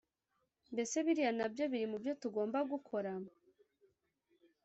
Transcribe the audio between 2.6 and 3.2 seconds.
gukora